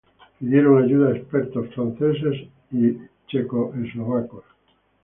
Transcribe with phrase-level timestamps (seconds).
[0.39, 4.43] Pidieron ayuda a expertos franceses y checoslovacos.